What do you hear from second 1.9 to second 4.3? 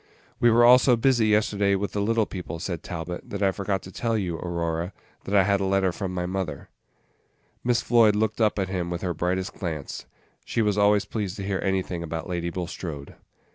the little people," said Talbot, "that I forgot to tell